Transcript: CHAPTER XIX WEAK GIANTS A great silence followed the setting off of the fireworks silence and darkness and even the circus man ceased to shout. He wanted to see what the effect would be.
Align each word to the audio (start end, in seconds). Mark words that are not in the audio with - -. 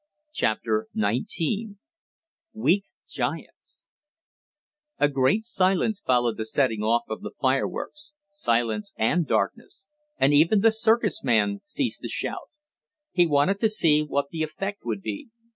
CHAPTER 0.33 0.87
XIX 0.99 1.75
WEAK 2.53 2.85
GIANTS 3.07 3.85
A 4.97 5.07
great 5.07 5.45
silence 5.45 5.99
followed 6.01 6.37
the 6.37 6.45
setting 6.45 6.81
off 6.81 7.03
of 7.07 7.21
the 7.21 7.29
fireworks 7.39 8.15
silence 8.31 8.93
and 8.97 9.27
darkness 9.27 9.85
and 10.17 10.33
even 10.33 10.61
the 10.61 10.71
circus 10.71 11.23
man 11.23 11.61
ceased 11.63 12.01
to 12.01 12.09
shout. 12.09 12.49
He 13.11 13.27
wanted 13.27 13.59
to 13.59 13.69
see 13.69 14.01
what 14.01 14.29
the 14.31 14.41
effect 14.41 14.79
would 14.83 15.03
be. 15.03 15.29